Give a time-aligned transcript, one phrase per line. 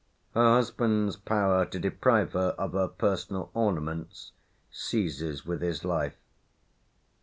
[0.33, 4.31] Her husband's power to deprive her of her personal ornaments
[4.71, 6.17] ceases with his life.